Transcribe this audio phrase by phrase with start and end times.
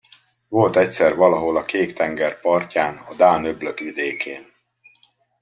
[0.49, 4.45] Volt egyszer valahol a kék tenger partján, a dán öblök vidékén...